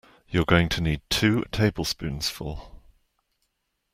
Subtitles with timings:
[0.29, 2.73] You’re going to need two tablespoonsful.